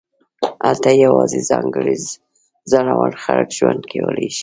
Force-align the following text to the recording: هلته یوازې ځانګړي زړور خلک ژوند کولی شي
هلته 0.65 0.89
یوازې 1.05 1.39
ځانګړي 1.49 1.95
زړور 2.71 3.11
خلک 3.23 3.49
ژوند 3.57 3.81
کولی 3.91 4.27
شي 4.35 4.39